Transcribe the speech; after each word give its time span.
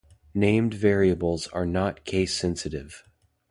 Named 0.33 0.73
variables 0.73 1.45
are 1.49 1.63
not 1.67 2.05
case 2.05 2.33
sensitive. 2.33 3.03